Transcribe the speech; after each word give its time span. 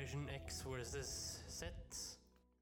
Generation 0.00 0.28
X 0.46 0.62
versus 0.62 1.40
Z. 1.46 1.64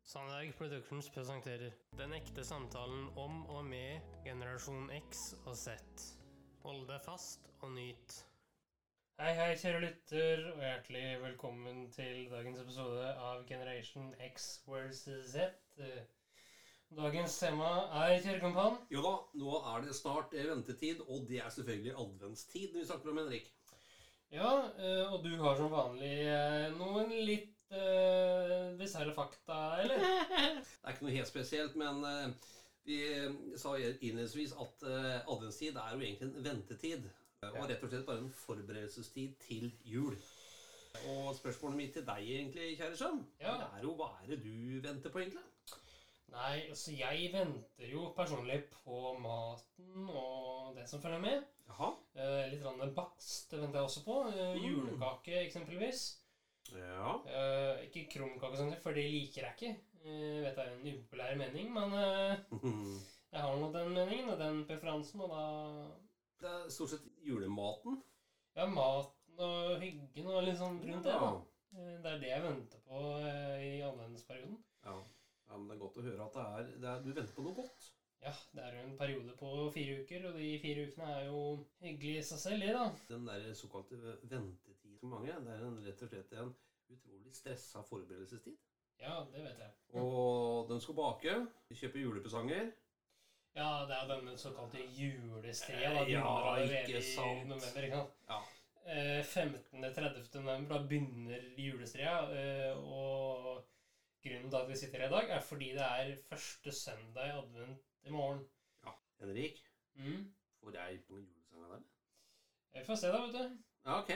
Sandberg 0.02 0.56
Productions 0.58 1.08
presenterer 1.08 1.70
Den 1.96 2.12
ekte 2.16 2.42
samtalen 2.44 3.04
om 3.14 3.44
og 3.46 3.60
med 3.64 4.00
generasjon 4.24 4.90
X 4.96 5.36
og 5.46 5.54
Z. 5.56 5.76
Hold 6.64 6.88
deg 6.88 7.04
fast 7.04 7.46
og 7.60 7.70
nyt. 7.76 8.16
Hei, 9.20 9.30
hei, 9.38 9.52
kjære 9.54 9.84
lytter, 9.84 10.42
og 10.50 10.64
hjertelig 10.64 11.04
velkommen 11.28 11.84
til 11.94 12.26
dagens 12.32 12.58
episode 12.64 13.06
av 13.14 13.46
Generation 13.46 14.10
X 14.32 14.48
versus 14.66 15.30
Z. 15.30 15.54
Dagens 16.98 17.38
tema 17.38 17.70
er 18.00 18.16
Kjærekompan. 18.24 18.82
Jo 18.90 19.06
da, 19.06 19.14
nå 19.38 19.62
er 19.76 19.86
det 19.86 19.94
snart 19.94 20.34
ventetid, 20.34 21.06
og 21.06 21.30
det 21.30 21.38
er 21.44 21.54
selvfølgelig 21.54 21.94
adventstid 22.02 22.74
vi 22.74 22.88
snakker 22.90 23.14
om, 23.14 23.22
Henrik. 23.22 23.46
Ja, 24.34 24.50
eh, 24.76 25.04
og 25.12 25.22
du 25.24 25.30
har 25.40 25.56
som 25.56 25.70
vanlig 25.72 26.12
eh, 26.28 26.66
noen 26.76 27.12
litt 27.24 27.54
uh, 27.72 28.74
bisarre 28.78 29.14
fakta, 29.16 29.56
eller? 29.82 30.02
Det 30.68 30.84
er 30.84 30.94
ikke 30.94 31.06
noe 31.06 31.14
helt 31.16 31.30
spesielt, 31.30 31.76
men 31.80 32.02
eh, 32.04 32.50
vi 32.88 32.98
eh, 33.08 33.38
sa 33.60 33.72
innledningsvis 33.80 34.52
at 34.60 34.84
eh, 34.88 35.16
adventstid 35.32 35.76
er 35.80 35.94
jo 35.96 36.02
egentlig 36.04 36.28
en 36.28 36.44
ventetid. 36.44 37.08
eh, 37.44 37.50
Og 37.54 37.64
rett 37.70 37.82
og 37.84 37.92
slett 37.92 38.06
bare 38.08 38.22
en 38.24 38.30
forberedelsestid 38.44 39.34
til 39.46 39.70
jul. 39.84 40.16
Og 41.12 41.34
spørsmålet 41.36 41.76
mitt 41.78 41.92
til 41.96 42.04
deg, 42.08 42.24
egentlig, 42.38 42.70
kjære 42.78 42.96
sønn, 43.00 43.20
Ja. 43.40 43.56
det 43.60 43.68
er 43.78 43.84
jo 43.84 43.92
hva 43.98 44.08
er 44.22 44.32
det 44.34 44.40
du 44.44 44.80
venter 44.84 45.12
på, 45.12 45.20
egentlig? 45.24 45.44
Nei, 46.28 46.54
altså 46.68 46.92
jeg 46.92 47.30
venter 47.32 47.88
jo 47.92 48.10
personlig 48.16 48.58
på 48.84 49.14
maten 49.20 50.08
og 50.12 50.47
det 50.76 50.86
som 50.90 51.00
følger 51.02 51.20
med. 51.22 51.44
Jaha. 51.68 51.90
Eh, 52.16 52.46
litt 52.52 52.64
rann 52.64 52.94
bakst 52.96 53.50
det 53.52 53.60
venter 53.60 53.80
jeg 53.80 53.88
også 53.90 54.04
på. 54.06 54.16
Eh, 54.32 54.56
julekake 54.64 55.42
eksempelvis. 55.44 56.06
Ja. 56.74 57.14
Eh, 57.28 57.84
ikke 57.86 58.06
krumkake, 58.12 58.58
sånn, 58.58 58.74
for 58.82 58.96
det 58.96 59.06
liker 59.08 59.46
jeg 59.46 59.54
ikke. 59.56 59.70
Eh, 60.02 60.40
vet 60.44 60.56
det 60.56 60.64
er 60.64 60.72
en 60.74 60.88
upopulær 60.92 61.36
mening, 61.40 61.70
men 61.74 61.94
eh, 61.98 62.42
jeg 63.32 63.44
har 63.44 63.56
nå 63.60 63.70
den 63.74 63.94
meningen 63.94 64.32
og 64.34 64.40
den 64.40 64.64
preferansen, 64.68 65.22
og 65.24 65.32
da 65.32 65.44
Det 66.38 66.50
er 66.54 66.68
stort 66.70 66.92
sett 66.94 67.06
julematen. 67.26 67.96
Ja, 68.54 68.66
maten 68.70 69.40
og 69.42 69.78
hyggen 69.82 70.28
og 70.30 70.44
litt 70.46 70.58
sånn 70.60 70.80
rundt 70.84 71.06
det. 71.06 71.14
Da. 71.14 71.30
Eh, 71.74 71.94
Det 72.04 72.12
er 72.12 72.20
det 72.24 72.32
jeg 72.34 72.44
venter 72.46 72.82
på 72.86 73.04
i 73.58 73.72
annerledesperioden. 73.82 74.58
Ja. 74.86 74.96
ja, 75.48 75.56
men 75.56 75.68
det 75.68 75.76
er 75.76 75.82
godt 75.82 75.98
å 75.98 76.04
høre 76.06 76.28
at 76.28 76.36
det 76.38 76.44
er, 76.46 76.68
det 76.84 76.92
er, 76.92 77.02
du 77.04 77.10
venter 77.12 77.34
på 77.36 77.46
noe 77.46 77.58
godt. 77.58 77.88
Ja, 78.22 78.32
det 78.52 78.62
er 78.64 78.72
jo 78.74 78.86
en 78.88 78.96
periode 78.98 79.34
på 79.38 79.50
fire 79.74 80.00
uker, 80.02 80.24
og 80.28 80.38
de 80.40 80.48
fire 80.62 80.86
ukene 80.88 81.10
er 81.20 81.28
jo 81.28 81.42
hyggelig 81.84 82.16
i 82.18 82.24
seg 82.26 82.40
selv, 82.42 82.64
det, 82.64 82.72
da. 82.74 82.86
Den 83.12 83.28
der 83.28 83.46
såkalte 83.54 84.16
ventetid 84.22 84.98
for 84.98 85.12
mange, 85.12 85.36
det 85.44 85.54
er 85.54 85.62
en, 85.68 85.78
rett 85.86 86.02
og 86.02 86.10
slett 86.10 86.34
en 86.42 86.50
utrolig 86.90 87.34
stressa 87.36 87.84
forberedelsestid. 87.86 88.58
Ja, 88.98 89.20
det 89.30 89.44
vet 89.44 89.62
jeg. 89.62 89.70
Og 90.02 90.66
de 90.70 90.80
skal 90.82 90.98
bake, 90.98 91.34
kjøpe 91.78 92.02
julepresanger. 92.02 92.70
Ja, 93.58 93.70
det 93.86 93.96
er 93.96 94.10
denne 94.10 94.34
såkalte 94.38 94.82
julestria. 94.98 95.92
Da 95.94 96.04
Ja, 96.10 96.32
ikke 96.62 97.02
sant. 97.02 97.46
november. 97.46 97.86
ikke 97.86 98.02
sant? 98.02 98.16
Ja. 98.28 98.40
Eh, 98.88 99.22
15.-30. 99.24 100.40
november, 100.40 100.74
da 100.74 100.86
begynner 100.90 101.46
julestria. 101.58 102.16
Eh, 102.34 102.78
og 102.78 103.62
grunnen 104.24 104.50
til 104.50 104.58
at 104.58 104.68
vi 104.68 104.76
sitter 104.76 105.04
her 105.04 105.08
i 105.08 105.14
dag, 105.14 105.30
er 105.36 105.40
fordi 105.40 105.70
det 105.78 105.86
er 105.86 106.16
første 106.28 106.72
søndag 106.72 107.30
i 107.30 107.36
advent 107.38 107.87
i 108.04 108.10
morgen. 108.10 108.44
ja. 108.84 108.92
Henrik, 109.20 109.62
Mm. 109.98 110.26
får 110.62 110.74
jeg 110.74 111.00
på 111.08 111.18
julesanger 111.18 111.68
der? 111.72 111.82
Vi 112.74 112.84
får 112.86 112.94
se, 113.00 113.06
da, 113.10 113.20
vet 113.26 113.32
du. 113.34 113.56
Ja, 113.86 113.98
ok. 113.98 114.10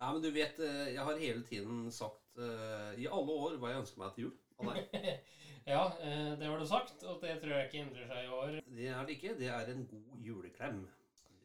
Nei, 0.00 0.12
men 0.12 0.22
du 0.22 0.30
vet, 0.30 0.58
eh, 0.60 0.92
jeg 0.94 1.02
har 1.04 1.18
hele 1.18 1.42
tiden 1.46 1.90
sagt 1.90 2.36
uh, 2.38 2.92
i 2.98 3.06
alle 3.06 3.32
år 3.46 3.56
hva 3.58 3.70
jeg 3.72 3.80
ønsker 3.82 3.98
meg 4.02 4.14
til 4.14 4.24
jul. 4.28 4.34
av 4.60 4.74
deg. 4.74 4.86
Ja, 5.66 5.86
eh, 6.04 6.34
det 6.36 6.44
har 6.44 6.58
du 6.60 6.66
sagt, 6.68 7.02
og 7.08 7.22
det 7.22 7.38
tror 7.40 7.54
jeg 7.56 7.66
ikke 7.70 7.78
endrer 7.86 8.06
seg 8.10 8.24
i 8.26 8.32
år. 8.36 8.58
Det 8.68 8.88
er 8.92 9.06
det 9.06 9.14
ikke. 9.16 9.30
Det 9.38 9.46
er 9.48 9.70
en 9.72 9.86
god 9.88 10.18
juleklem. 10.20 10.82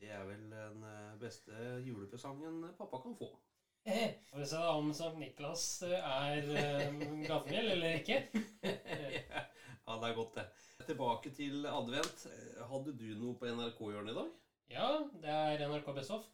Det 0.02 0.10
er 0.12 0.26
vel 0.28 0.42
den 0.52 0.84
beste 1.22 1.54
julepresangen 1.86 2.66
pappa 2.78 3.00
kan 3.00 3.16
få. 3.16 3.30
Får 4.30 4.38
vi 4.42 4.46
se 4.46 4.60
da 4.60 4.74
om 4.76 4.92
Sankt 4.94 5.22
Niklas 5.22 5.64
er 5.88 6.90
um, 6.92 7.24
gavmild 7.24 7.72
eller 7.78 7.96
ikke. 8.02 8.20
Ja, 9.90 9.96
det 9.98 10.10
er 10.12 10.16
godt, 10.20 10.36
det. 10.36 10.44
Tilbake 10.90 11.30
til 11.38 11.66
advent. 11.70 12.22
Eh, 12.34 12.62
Hadde 12.72 12.94
du 13.00 13.08
noe 13.22 13.36
på 13.42 13.50
NRK-hjørnet 13.50 14.14
i 14.14 14.18
dag? 14.18 14.30
Ja, 14.74 14.88
det 15.24 15.34
er 15.36 15.64
NRK 15.70 15.92
Best 15.98 16.14
Of. 16.16 16.26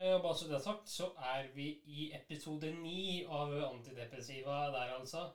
Eh, 0.00 0.14
Og 0.14 0.22
bare 0.24 0.36
så 0.38 0.48
det 0.48 0.56
er 0.58 0.64
sagt, 0.64 0.88
så 0.88 1.10
er 1.32 1.48
vi 1.54 1.66
i 1.98 2.06
episode 2.20 2.70
ni 2.82 3.24
av 3.40 3.52
Antidepressiva 3.72 4.58
der, 4.76 4.94
altså. 5.00 5.26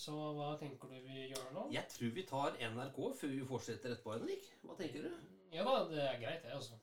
Så 0.00 0.14
hva 0.38 0.54
tenker 0.62 0.88
du 0.88 0.96
vi 1.04 1.26
gjør 1.34 1.50
nå? 1.58 1.66
Jeg 1.74 1.84
tror 1.92 2.14
vi 2.16 2.22
tar 2.30 2.56
NRK 2.70 3.00
før 3.20 3.34
vi 3.34 3.44
fortsetter 3.52 3.92
etterpå, 3.92 4.14
Henrik. 4.16 4.46
Hva 4.64 4.78
tenker 4.80 5.04
du? 5.10 5.10
Ja 5.52 5.66
da, 5.68 5.74
det 5.90 6.00
er 6.06 6.20
greit, 6.22 6.42
det, 6.46 6.54
altså. 6.56 6.80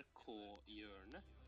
NRK-hjørnet. 0.00 1.39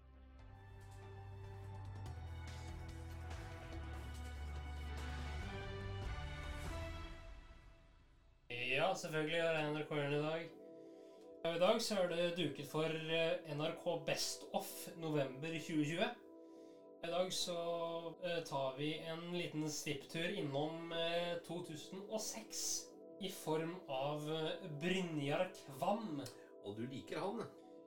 Selvfølgelig 8.93 9.41
har 9.43 9.55
jeg 9.57 9.69
NRK-hjørnet 9.73 10.19
i 10.19 10.23
dag. 10.23 10.43
I 11.55 11.59
dag 11.59 11.79
så 11.83 11.95
er 12.03 12.09
det 12.11 12.35
duket 12.37 12.67
for 12.69 12.85
eh, 12.85 13.55
NRK 13.57 13.87
Best 14.07 14.45
Off 14.53 14.73
november 15.01 15.49
2020. 15.49 16.03
I 17.05 17.13
dag 17.15 17.33
så 17.33 17.57
eh, 18.25 18.43
tar 18.45 18.77
vi 18.77 18.91
en 19.15 19.23
liten 19.33 19.65
svipptur 19.71 20.29
innom 20.43 20.93
eh, 20.93 21.39
2006 21.49 22.61
i 23.25 23.33
form 23.33 23.73
av 23.89 24.29
eh, 24.37 24.69
Brynjar 24.85 25.49
Kvam. 25.63 26.21
Og 26.67 26.77
du 26.77 26.85
liker 26.85 27.25
han. 27.25 27.43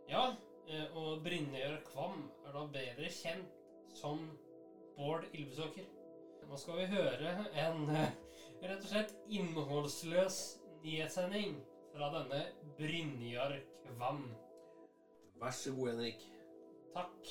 Ja, 0.10 0.26
eh, 0.72 0.90
og 0.98 1.22
Brynjar 1.28 1.84
Kvam 1.92 2.32
er 2.48 2.58
da 2.58 2.66
bedre 2.80 3.14
kjent 3.14 3.62
som 3.94 4.26
Bård 4.98 5.30
Ylvesåker. 5.34 5.86
Nå 6.50 6.58
skal 6.58 6.82
vi 6.82 6.92
høre 6.98 7.38
en 7.54 7.90
eh, 7.94 8.22
rett 8.66 8.82
og 8.82 8.90
slett 8.90 9.18
innholdsløs 9.30 10.44
nyhetssending 10.86 11.56
fra 11.94 12.10
denne 12.14 12.42
Brynjar 12.78 13.60
Kvam. 13.86 14.26
Vær 15.42 15.52
så 15.52 15.74
god, 15.74 15.90
Henrik. 15.90 16.26
Takk. 16.94 17.30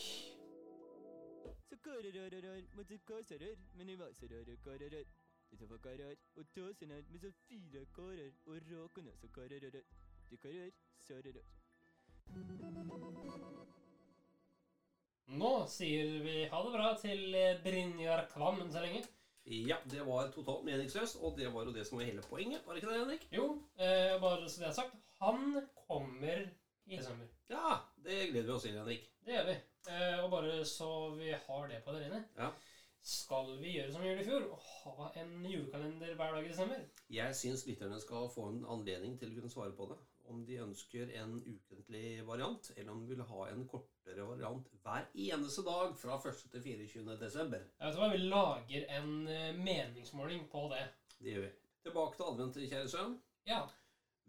Nå 15.41 15.53
sier 15.73 16.11
vi 16.25 16.41
ha 16.51 16.63
det 16.65 16.73
bra 16.75 16.89
til 17.01 17.37
Brynjar 17.65 18.27
Kvam 18.35 18.65
enn 18.65 18.73
så 18.75 18.83
lenge. 18.83 19.05
Ja, 19.47 19.77
det 19.91 20.01
var 20.07 20.31
totalt 20.33 20.65
meningsløst, 20.65 21.19
og 21.21 21.37
det 21.39 21.51
var 21.53 21.65
jo 21.67 21.73
det 21.73 21.85
som 21.87 21.99
var 21.99 22.05
hele 22.09 22.23
poenget. 22.25 22.63
Var 22.67 22.75
det 22.75 22.83
ikke 22.83 22.93
det, 22.93 23.01
Henrik? 23.01 23.27
Jo, 23.33 23.49
eh, 23.77 24.15
bare 24.21 24.49
så 24.49 24.61
det 24.63 24.69
er 24.71 24.77
sagt, 24.79 24.95
han 25.21 25.67
kommer 25.89 26.47
i 26.87 26.97
desember. 26.97 27.27
Ja, 27.51 27.75
det 28.05 28.31
gleder 28.31 28.47
vi 28.49 28.55
oss 28.57 28.63
til, 28.63 28.79
Henrik. 28.79 29.05
Det 29.27 29.35
gjør 29.37 29.51
vi. 29.51 29.57
Eh, 29.93 30.25
og 30.25 30.31
bare 30.33 30.65
så 30.65 30.89
vi 31.19 31.31
har 31.33 31.67
det 31.69 31.83
på 31.85 31.93
det 31.93 32.07
rene, 32.07 32.25
Ja. 32.39 32.49
skal 33.03 33.59
vi 33.61 33.75
gjøre 33.77 33.93
som 33.93 34.01
vi 34.03 34.09
gjorde 34.09 34.23
i 34.23 34.25
fjor, 34.31 34.49
og 34.53 34.59
ha 34.97 35.11
en 35.21 35.45
julekalender 35.45 36.15
hver 36.15 36.33
dag 36.35 36.45
i 36.45 36.49
desember? 36.49 36.81
Jeg 37.11 37.37
syns 37.37 37.67
lytterne 37.67 38.01
skal 38.01 38.31
få 38.35 38.49
en 38.49 38.65
anledning 38.65 39.19
til 39.21 39.29
å 39.29 39.35
kunne 39.41 39.51
svare 39.53 39.77
på 39.77 39.91
det. 39.93 39.99
Om 40.33 40.45
de 40.49 40.57
ønsker 40.65 41.11
en 41.21 41.35
ukentlig 41.45 42.25
variant, 42.27 42.71
eller 42.77 42.93
om 42.93 43.03
de 43.03 43.11
vil 43.11 43.25
ha 43.29 43.47
en 43.51 43.67
kortere 43.69 44.25
variant 44.25 44.71
hver 44.83 45.09
eneste 45.27 45.65
dag 45.67 45.93
fra 46.01 46.17
1. 46.17 46.45
til 46.53 46.63
24. 46.65 47.17
desember. 47.21 47.67
Jeg 47.79 47.91
vet 47.91 48.01
hva, 48.01 48.11
Vi 48.13 48.23
lager 48.23 48.87
en 48.99 49.29
eh, 49.29 49.51
meningsmåling 49.59 50.47
på 50.53 50.67
det. 50.73 50.85
Det 51.19 51.35
gjør 51.35 51.47
vi. 51.47 51.53
Tilbake 51.85 52.17
til 52.17 52.31
advent, 52.31 52.61
kjære 52.73 52.93
sønn. 52.95 53.19
Ja. 53.49 53.61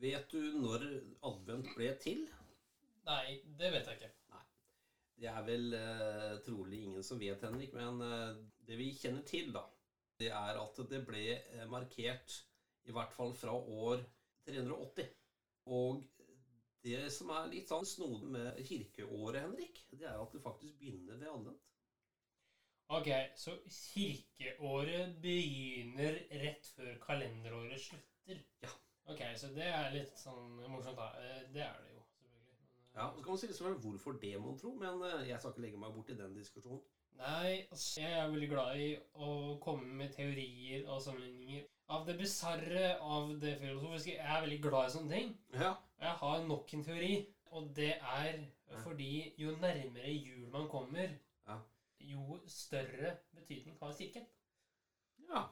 Vet 0.03 0.31
du 0.31 0.41
når 0.59 0.83
advent 1.23 1.71
ble 1.77 1.93
til? 2.03 2.25
Nei, 3.07 3.39
det 3.59 3.71
vet 3.71 3.87
jeg 3.87 3.99
ikke. 4.01 4.11
Nei. 4.33 4.43
Det 5.21 5.29
er 5.31 5.45
vel 5.47 5.77
eh, 5.77 6.33
trolig 6.45 6.81
ingen 6.83 7.05
som 7.05 7.21
vet, 7.21 7.43
Henrik, 7.47 7.71
men 7.77 8.01
eh, 8.03 8.41
det 8.67 8.79
vi 8.79 8.89
kjenner 8.97 9.23
til, 9.29 9.53
da, 9.55 9.63
det 10.19 10.31
er 10.33 10.59
at 10.59 10.81
det 10.89 11.01
ble 11.07 11.23
eh, 11.37 11.65
markert 11.71 12.41
i 12.85 12.93
hvert 12.95 13.13
fall 13.15 13.33
fra 13.37 13.53
år 13.55 14.03
380. 14.49 15.07
Og 15.65 16.03
det 16.85 17.07
som 17.13 17.31
er 17.33 17.47
litt 17.49 17.69
sånn 17.71 17.85
snodig 17.89 18.29
med 18.29 18.59
kirkeåret, 18.67 19.41
Henrik, 19.41 19.79
det 19.91 20.05
er 20.05 20.19
at 20.21 20.33
det 20.35 20.43
faktisk 20.43 20.77
begynner 20.79 21.17
ved 21.17 21.31
advent. 21.31 21.61
Ok, 22.93 23.07
så 23.41 23.55
kirkeåret 23.65 25.15
begynner 25.21 26.19
rett 26.43 26.67
før 26.75 26.99
kalenderåret 27.01 27.81
slutter. 27.81 28.43
Ja. 28.61 28.69
Ok, 29.09 29.21
så 29.37 29.49
det 29.55 29.65
er 29.69 29.93
litt 29.93 30.13
sånn 30.17 30.59
morsomt, 30.69 30.97
da. 30.97 31.07
Eh, 31.21 31.41
Det 31.53 31.63
er 31.65 31.79
det 31.81 31.95
jo, 31.95 32.03
selvfølgelig. 32.11 32.45
Men, 32.45 32.67
eh, 32.69 32.93
Ja, 32.95 33.07
og 33.09 33.17
så 33.17 33.23
kan 33.23 33.31
man 33.31 33.37
si 33.41 33.47
liksom 33.47 33.81
hvorfor 33.81 34.19
det, 34.21 34.35
mon 34.41 34.57
tro, 34.59 34.73
men 34.75 35.01
eh, 35.01 35.27
jeg 35.29 35.39
skal 35.39 35.51
ikke 35.51 35.61
legge 35.65 35.77
meg 35.81 35.93
bort 35.93 36.09
i 36.09 36.17
den 36.21 36.37
diskusjonen. 36.37 36.81
Nei, 37.17 37.65
altså, 37.71 38.01
jeg 38.01 38.11
er 38.19 38.29
veldig 38.29 38.49
glad 38.49 38.77
i 38.77 38.87
å 39.13 39.59
komme 39.63 39.93
med 40.03 40.13
teorier 40.13 40.87
og 40.89 41.01
sammenligninger. 41.01 41.65
Av 41.87 42.05
det 42.07 42.15
bisarre, 42.17 42.95
av 42.99 43.35
det 43.41 43.57
filosofiske. 43.61 44.15
Jeg 44.15 44.25
er 44.25 44.41
veldig 44.41 44.61
glad 44.63 44.87
i 44.87 44.93
sånne 44.95 45.11
ting. 45.11 45.33
Ja. 45.53 45.73
Jeg 46.01 46.15
har 46.21 46.39
nok 46.47 46.73
en 46.73 46.83
teori, 46.83 47.11
og 47.53 47.67
det 47.77 47.91
er 48.01 48.39
fordi 48.81 49.11
jo 49.37 49.53
nærmere 49.61 50.13
jul 50.15 50.47
man 50.53 50.65
kommer, 50.69 51.13
Ja. 51.47 51.59
jo 51.99 52.39
større 52.47 53.17
betydning 53.35 53.77
har 53.81 53.93
kirken. 53.93 54.25
ja. 55.29 55.45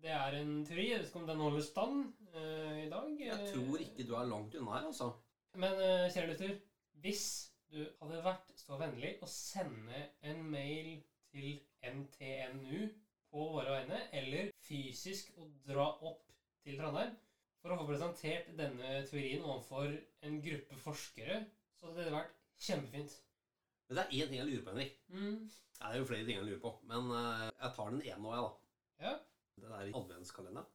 Det 0.00 0.10
er 0.10 0.32
en 0.38 0.64
teori. 0.64 0.86
Jeg 0.90 0.98
vet 0.98 1.06
ikke 1.10 1.18
om 1.20 1.26
den 1.28 1.40
holder 1.44 1.60
stand 1.62 2.14
uh, 2.34 2.78
i 2.80 2.88
dag. 2.88 3.08
Jeg 3.20 3.50
tror 3.52 3.76
ikke 3.84 4.06
du 4.08 4.14
er 4.16 4.24
langt 4.30 4.54
unna 4.54 4.78
her, 4.78 4.86
altså. 4.86 5.10
Men 5.54 5.72
uh, 5.76 6.06
kjære 6.08 6.30
lytter, 6.30 6.54
hvis 7.02 7.24
du 7.70 7.82
hadde 8.00 8.22
vært 8.24 8.54
så 8.56 8.78
vennlig 8.80 9.10
å 9.20 9.28
sende 9.28 10.00
en 10.22 10.40
mail 10.50 11.02
til 11.34 11.60
NTNU 11.84 12.88
på 13.30 13.46
våre 13.54 13.72
vegne, 13.78 14.00
eller 14.16 14.50
fysisk 14.66 15.32
å 15.38 15.46
dra 15.66 15.86
opp 16.06 16.26
til 16.64 16.78
Trondheim 16.78 17.14
for 17.60 17.72
å 17.72 17.80
få 17.80 17.88
presentert 17.90 18.52
denne 18.58 19.00
teorien 19.08 19.44
overfor 19.44 19.92
en 20.26 20.38
gruppe 20.44 20.78
forskere, 20.80 21.42
så 21.76 21.90
hadde 21.90 22.06
det 22.06 22.14
vært 22.14 22.36
kjempefint. 22.60 23.16
Men 23.88 23.98
det 23.98 24.04
er 24.04 24.14
én 24.16 24.30
ting 24.30 24.38
jeg 24.40 24.48
lurer 24.48 24.64
på, 24.64 24.74
Henrik. 24.74 25.00
Mm. 25.12 25.48
Det 25.80 25.88
er 25.88 25.96
jo 25.98 26.08
flere 26.08 26.26
ting 26.26 26.38
jeg 26.38 26.46
lurer 26.46 26.62
på, 26.62 26.74
men 26.90 27.10
eh, 27.16 27.46
jeg 27.48 27.74
tar 27.76 27.90
den 27.94 28.04
ene 28.04 28.22
nå, 28.24 28.34
jeg, 28.34 28.44
da. 28.46 28.52
Ja. 29.06 29.16
Det 29.60 29.72
er 29.76 29.98
adventskalenderen. 30.00 30.70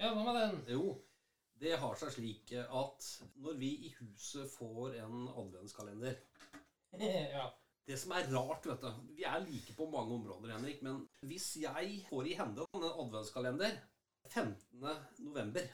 ja, 0.00 0.12
hva 0.14 0.24
med 0.24 0.40
den? 0.40 0.60
Jo, 0.76 0.94
det 1.60 1.76
har 1.80 1.98
seg 2.00 2.12
slik 2.16 2.52
at 2.62 3.08
når 3.44 3.58
vi 3.60 3.70
i 3.88 3.92
huset 3.98 4.50
får 4.52 4.96
en 5.04 5.28
adventskalender 5.28 6.16
ja. 7.36 7.44
Det 7.84 7.98
som 8.00 8.14
er 8.16 8.28
rart, 8.32 8.64
vet 8.66 8.80
du 8.80 9.16
Vi 9.18 9.24
er 9.28 9.42
like 9.44 9.74
på 9.76 9.86
mange 9.92 10.14
områder, 10.16 10.54
Henrik, 10.56 10.82
men 10.82 11.02
hvis 11.28 11.50
jeg 11.60 11.98
får 12.08 12.30
i 12.30 12.36
hende 12.38 12.64
en 12.64 12.86
adventskalender 12.88 13.76
15. 14.30 14.56
november, 15.26 15.66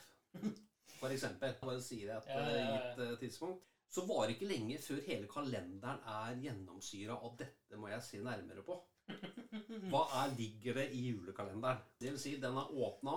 for 0.98 1.12
eksempel, 1.14 1.54
bare 1.62 1.82
sier 1.82 2.10
jeg 2.10 2.16
et 2.18 2.30
Ja, 2.32 2.40
ja, 2.40 2.56
ja. 2.58 2.78
gitt 2.88 3.04
eh, 3.04 3.18
tidspunkt, 3.20 3.62
så 3.90 4.04
varer 4.06 4.34
ikke 4.34 4.48
lenge 4.50 4.78
før 4.82 4.98
hele 5.06 5.28
kalenderen 5.30 6.02
er 6.06 6.40
gjennomsyra 6.44 7.14
av 7.14 7.36
dette 7.38 7.78
må 7.78 7.88
jeg 7.90 8.02
se 8.06 8.20
nærmere 8.22 8.62
på. 8.66 8.76
Hva 9.90 10.02
er, 10.22 10.34
ligger 10.38 10.76
det 10.78 10.88
i 10.94 11.06
julekalenderen? 11.08 11.80
Det 11.98 12.12
vil 12.12 12.20
si, 12.22 12.36
den 12.42 12.58
er 12.58 12.74
åpna 12.86 13.16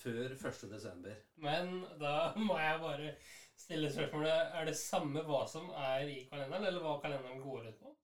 før 0.00 0.34
1. 0.36 0.64
desember. 0.72 1.14
Men 1.40 1.84
da 2.00 2.32
må 2.36 2.58
jeg 2.60 2.82
bare 2.82 3.14
stille 3.58 3.88
spørsmålet 3.92 4.52
Er 4.60 4.68
det 4.68 4.76
samme 4.78 5.22
hva 5.26 5.40
som 5.50 5.70
er 5.72 6.04
i 6.08 6.18
kalenderen, 6.30 6.68
eller 6.68 6.84
hva 6.84 6.98
kalenderen 7.04 7.40
går 7.44 7.70
ut 7.70 7.80
på? 7.80 7.94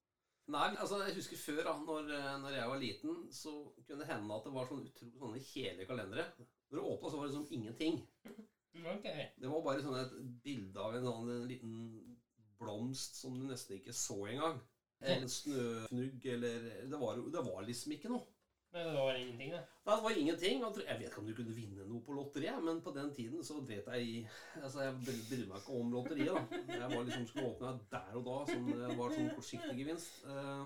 Nei, 0.53 0.67
altså 0.77 0.99
jeg 1.01 1.17
husker 1.17 1.41
før, 1.41 1.61
da 1.65 1.73
når, 1.81 2.11
eh, 2.13 2.35
når 2.43 2.57
jeg 2.59 2.69
var 2.69 2.81
liten, 2.83 3.21
så 3.33 3.53
kunne 3.87 4.03
det 4.03 4.11
hende 4.11 4.37
at 4.37 4.45
det 4.45 4.53
var 4.53 4.67
sånn 4.69 4.83
utrolig 4.85 5.21
sånne 5.23 5.41
kjedelige 5.41 5.89
kalendere. 5.89 6.27
Når 6.69 6.77
det 6.77 6.85
åpna, 6.91 7.11
så 7.11 7.17
var 7.21 7.25
det 7.25 7.33
liksom 7.33 7.57
ingenting. 7.57 8.03
Okay. 8.75 9.29
Det 9.41 9.49
var 9.49 9.65
bare 9.65 9.85
sånn 9.85 9.97
et 10.01 10.15
bilde 10.45 10.83
av 10.83 10.97
en, 10.99 11.05
sånn, 11.07 11.29
en 11.31 11.49
liten 11.49 11.75
blomst 12.61 13.21
som 13.21 13.37
du 13.39 13.47
nesten 13.49 13.79
ikke 13.79 13.95
så 13.97 14.19
engang. 14.33 14.61
En 15.05 15.29
snøfnugg 15.29 16.27
eller 16.33 16.69
det 16.91 16.99
var, 17.01 17.21
det 17.33 17.45
var 17.47 17.65
liksom 17.67 17.95
ikke 17.97 18.13
noe. 18.13 18.34
Men 18.75 18.87
det 18.91 18.95
var 18.99 19.15
ingenting, 19.15 19.51
det. 19.55 19.61
Det 19.87 19.97
var 20.03 20.17
ingenting. 20.19 20.63
Jeg 20.65 20.99
vet 20.99 21.09
ikke 21.09 21.21
om 21.23 21.27
du 21.29 21.35
kunne 21.39 21.55
vinne 21.55 21.85
noe 21.87 22.03
på 22.03 22.15
lotteriet, 22.17 22.63
men 22.67 22.81
på 22.83 22.91
den 22.97 23.13
tiden 23.15 23.45
så 23.47 23.61
vet 23.63 23.87
jeg 23.87 24.25
Altså, 24.61 24.81
jeg 24.83 24.97
bry- 25.05 25.21
brydde 25.29 25.47
meg 25.53 25.61
ikke 25.61 25.77
om 25.81 25.93
lotteriet, 25.95 26.35
da. 26.35 26.63
Jeg 26.73 26.89
var 26.97 27.05
liksom 27.07 27.27
skulle 27.31 27.53
åpne 27.53 27.71
der 27.93 28.17
og 28.19 28.25
da, 28.27 28.39
som 28.51 28.67
det 28.73 28.97
var 28.99 29.15
sånn 29.15 29.31
kortsiktig 29.37 29.77
gevinst. 29.79 30.25
Eh, 30.27 30.65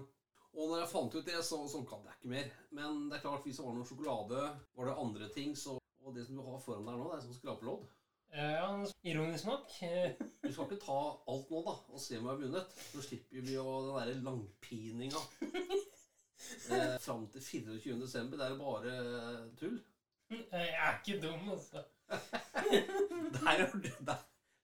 Og 0.59 0.71
når 0.73 0.81
jeg 0.81 0.89
fant 0.95 1.15
ut 1.15 1.27
det, 1.29 1.37
så, 1.45 1.59
så 1.69 1.83
kan 1.87 2.01
jeg 2.09 2.17
ikke 2.17 2.31
mer. 2.33 2.47
Men 2.73 3.05
det 3.11 3.19
er 3.19 3.27
klart, 3.27 3.45
hvis 3.45 3.61
det 3.61 3.67
var 3.67 3.75
noe 3.77 3.85
sjokolade, 3.87 4.41
var 4.79 4.89
det 4.89 4.97
andre 5.05 5.29
ting, 5.37 5.53
så 5.57 5.77
Og 6.03 6.15
det 6.17 6.25
som 6.27 6.37
du 6.39 6.43
har 6.49 6.59
foran 6.65 6.87
deg 6.89 6.97
nå, 6.97 7.11
det 7.13 7.19
er 7.19 7.27
sånn 7.27 7.37
skraplodd. 7.37 7.85
Eh, 8.33 8.55
Ja, 8.57 8.71
ironisk 9.05 9.45
nok. 9.51 9.69
eh, 9.85 10.17
Du 10.43 10.49
skal 10.53 10.65
ikke 10.65 10.81
ta 10.87 10.97
alt 11.29 11.51
nå, 11.53 11.61
da, 11.69 11.77
og 11.93 12.01
se 12.01 12.17
om 12.17 12.25
jeg 12.25 12.33
har 12.33 12.41
vunnet. 12.41 12.73
Så 12.95 13.05
slipper 13.05 13.45
vi 13.45 13.53
jo 13.59 13.67
den 13.85 14.01
derre 14.01 14.17
langpininga. 14.25 15.21
Eh, 16.70 16.99
Fram 17.00 17.26
til 17.32 17.43
24. 17.43 18.00
desember. 18.03 18.37
Det 18.41 18.47
er 18.47 18.59
bare 18.59 18.93
tull. 19.61 19.79
Jeg 20.31 20.75
er 20.76 20.99
ikke 20.99 21.20
dum, 21.23 21.50
altså. 21.55 21.85
Der 23.35 23.49
er 23.49 23.70
du, 23.73 23.79
der, 24.06 24.17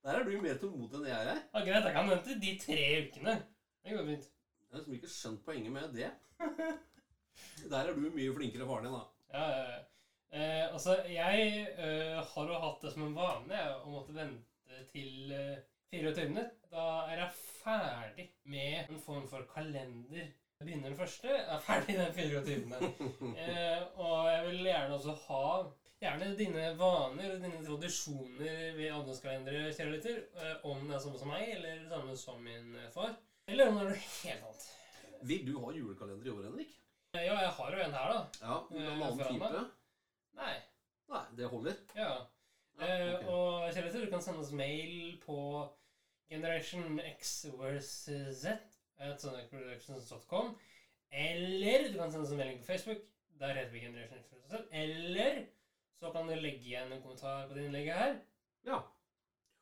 der 0.04 0.10
er 0.18 0.24
du 0.24 0.30
mer 0.42 0.56
tålmodig 0.60 0.98
enn 1.00 1.06
jeg 1.08 1.26
er. 1.32 1.40
Ja, 1.54 1.60
greit, 1.64 1.86
jeg 1.88 1.94
kan 1.96 2.10
vente 2.10 2.36
de 2.40 2.52
tre 2.60 2.84
ukene. 3.04 3.34
Det 3.84 3.96
går 3.96 4.06
fint. 4.08 4.28
Jeg 4.28 4.70
har 4.70 4.78
liksom 4.80 4.94
ikke 4.98 5.10
skjønt 5.12 5.42
poenget 5.44 5.72
med 5.72 5.92
det. 5.96 6.10
Der 7.70 7.78
er 7.78 7.92
du 7.92 8.08
mye 8.14 8.34
flinkere 8.36 8.68
faren 8.68 8.88
din, 8.88 8.96
da. 8.96 9.02
Ja, 9.34 9.44
ja, 9.50 9.64
ja. 9.72 9.82
Eh, 10.34 10.72
altså, 10.72 10.96
jeg 11.08 11.50
eh, 11.78 12.18
har 12.32 12.48
jo 12.50 12.60
hatt 12.64 12.82
det 12.82 12.92
som 12.94 13.04
en 13.06 13.16
vane 13.16 13.54
jeg, 13.54 13.74
å 13.84 13.92
måtte 13.92 14.16
vente 14.16 14.80
til 14.90 15.32
eh, 15.32 15.60
24. 15.94 16.46
Da 16.72 16.86
er 17.12 17.20
jeg 17.22 17.36
ferdig 17.60 18.26
med 18.50 18.88
en 18.88 19.02
form 19.04 19.28
for 19.30 19.46
kalender. 19.52 20.32
Begynner 20.64 20.88
den 20.90 20.96
første, 20.98 21.28
er 21.28 21.60
ferdig 21.64 21.96
den 21.98 22.12
24. 22.14 22.76
Eh, 23.38 23.82
og 24.00 24.28
jeg 24.32 24.44
vil 24.46 24.62
gjerne 24.68 24.94
også 24.98 25.14
ha 25.28 25.46
Gjerne 26.04 26.26
dine 26.36 26.64
vaner 26.76 27.30
og 27.32 27.40
dine 27.40 27.60
tradisjoner 27.64 28.74
ved 28.76 28.90
adventskalendere, 28.92 29.70
kjære 29.72 29.92
lytter. 29.94 30.18
Eh, 30.36 30.64
om 30.68 30.82
det 30.88 30.96
er 30.98 31.00
samme 31.04 31.20
som 31.20 31.30
meg, 31.32 31.44
eller 31.54 31.78
det 31.80 31.88
samme 31.92 32.16
som 32.20 32.42
min 32.44 32.74
eh, 32.76 32.90
far. 32.92 33.14
Eller 33.48 33.70
om 33.70 33.78
det 33.78 33.84
er 33.86 33.92
noe 33.92 34.02
helt 34.02 34.42
annet. 34.50 34.66
Vil 35.30 35.46
du 35.46 35.54
ha 35.62 35.70
julekalender 35.72 36.28
i 36.28 36.34
år, 36.34 36.42
Henrik? 36.50 36.74
Eh, 37.14 37.22
ja, 37.24 37.38
jeg 37.46 37.52
har 37.56 37.76
jo 37.78 37.84
en 37.86 37.96
her, 37.96 38.12
da. 38.12 38.20
Ja, 38.42 38.58
en 38.74 38.82
Eh, 38.82 38.92
annen 39.06 39.24
type? 39.30 39.64
Nei. 40.42 40.52
Nei, 41.14 41.22
det 41.38 41.48
holder. 41.54 41.80
Ja. 41.96 42.10
Ja, 42.74 42.92
okay. 43.14 43.26
Og 43.30 43.72
kjære 43.72 43.86
lytter, 43.86 44.04
du 44.04 44.10
kan 44.12 44.22
sende 44.26 44.42
oss 44.44 44.52
mail 44.52 45.16
på 45.24 45.38
Generation 46.28 47.00
X 47.14 47.34
versus 47.54 48.42
Z 48.42 48.58
sonicproductions.com. 49.18 50.54
Eller 51.10 51.88
du 51.88 51.98
kan 51.98 52.12
sende 52.12 52.24
oss 52.24 52.30
en 52.30 52.36
melding 52.36 52.58
på 52.58 52.66
Facebook. 52.72 52.98
Der 53.38 53.54
heter 53.54 53.70
vi 53.70 53.80
Generation 53.80 54.18
X. 54.18 54.32
Eller 54.70 55.46
så 56.00 56.12
kan 56.12 56.28
du 56.28 56.34
legge 56.34 56.66
igjen 56.66 56.92
en 56.92 57.02
kommentar 57.02 57.48
på 57.48 57.54
det 57.54 57.66
innlegget 57.66 57.94
her. 57.98 58.18
Ja. 58.66 58.76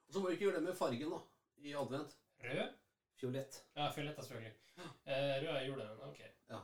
Og 0.06 0.14
så 0.14 0.20
må 0.20 0.28
vi 0.28 0.32
ikke 0.32 0.44
gjøre 0.44 0.56
det 0.56 0.68
med 0.68 0.76
fargen, 0.76 1.12
da. 1.12 1.20
I 1.56 1.74
advent. 1.74 2.16
Rød. 2.44 2.72
Fiolett. 3.20 3.64
Ja, 3.76 3.90
fiolett, 3.94 4.16
da, 4.16 4.22
selvfølgelig. 4.22 4.54
Eh, 5.04 5.34
rød 5.42 5.56
er 5.56 5.64
julen. 5.66 6.00
Ok. 6.08 6.20
Ja. 6.48 6.58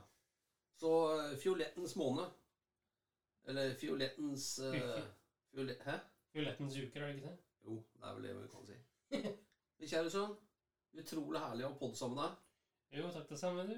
Så 0.76 0.90
uh, 1.16 1.38
fiolettens 1.38 1.96
måne. 1.96 2.30
Eller 3.44 3.74
fiolettens 3.74 4.60
uh, 4.60 5.02
fiolett, 5.52 5.82
Hæ? 5.84 5.98
Fiolettens 6.32 6.76
uker, 6.76 7.02
er 7.02 7.06
det 7.06 7.14
ikke 7.14 7.28
det? 7.28 7.36
Jo, 7.64 7.82
det 7.94 8.08
er 8.08 8.14
vel 8.14 8.24
det 8.24 8.36
vi 8.42 8.48
kan 8.48 8.66
si. 8.66 8.76
Men 9.78 9.88
kjære 9.88 10.10
sønn, 10.10 10.36
utrolig 10.98 11.40
herlig 11.40 11.66
å 11.68 11.76
podde 11.80 11.96
sammen 12.00 12.18
med 12.18 12.24
deg. 12.24 12.47
Jo, 12.92 13.08
takk 13.12 13.28
det 13.28 13.38
samme, 13.38 13.62
du. 13.68 13.74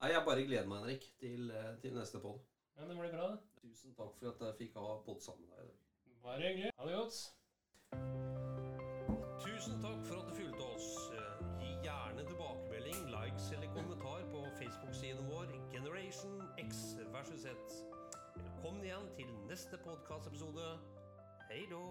Nei, 0.00 0.10
Jeg 0.12 0.22
bare 0.26 0.44
gleder 0.46 0.66
meg, 0.68 0.78
Henrik, 0.78 1.04
til, 1.20 1.50
eh, 1.50 1.76
til 1.82 1.94
neste 1.94 2.20
podd. 2.20 2.40
Ja, 2.76 2.82
det 2.88 2.96
blir 2.98 3.10
bra, 3.12 3.28
det. 3.30 3.38
Tusen 3.62 3.94
takk 3.94 4.14
for 4.18 4.28
at 4.30 4.40
jeg 4.46 4.54
fikk 4.58 4.74
ha 4.78 4.98
podd 5.06 5.20
sammen 5.22 5.46
med 5.48 5.56
deg 5.56 5.64
i 5.64 5.68
dag. 5.68 5.76
Bare 6.22 6.40
hyggelig. 6.42 6.70
Ha 6.78 6.86
det 6.88 6.94
godt. 6.98 7.18
Tusen 9.44 9.80
takk 9.82 10.00
for 10.06 10.20
at 10.20 10.26
du 10.30 10.34
fulgte 10.40 10.64
oss. 10.74 10.88
Eh, 11.12 11.44
Gi 11.60 11.70
gjerne 11.86 12.26
tilbakemelding, 12.28 13.00
likes 13.14 13.50
eller 13.52 13.74
kommentar 13.74 14.24
på 14.32 14.44
Facebook-siden 14.60 15.26
vår 15.30 15.46
Generation 15.72 16.42
X 16.58 16.96
versus 17.12 17.40
Z. 17.42 17.48
Velkommen 18.36 18.84
igjen 18.84 19.08
til 19.16 19.26
neste 19.48 19.76
podkastepisode. 19.78 20.78
Hei 21.50 21.66
då! 21.70 21.84